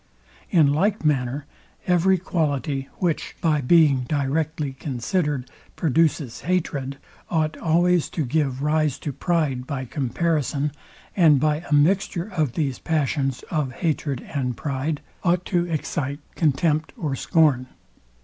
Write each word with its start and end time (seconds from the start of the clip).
In 0.49 0.73
like 0.73 1.05
manner 1.05 1.45
every 1.85 2.17
quality, 2.17 2.89
which, 2.97 3.35
by 3.39 3.61
being 3.61 4.05
directly 4.09 4.73
considered, 4.73 5.47
produces 5.75 6.41
hatred, 6.41 6.97
ought 7.29 7.55
always 7.59 8.09
to 8.17 8.25
give 8.25 8.63
rise 8.63 8.97
to 8.97 9.13
pride 9.13 9.67
by 9.67 9.85
comparison, 9.85 10.71
and 11.15 11.39
by 11.39 11.57
a 11.69 11.73
mixture 11.75 12.29
of 12.35 12.53
these 12.53 12.79
passions 12.79 13.43
of 13.51 13.73
hatred 13.73 14.21
and 14.21 14.57
pride 14.57 15.01
ought 15.23 15.45
to 15.45 15.65
excite 15.67 16.17
contempt 16.35 16.93
or 16.97 17.15
scorn. 17.15 17.67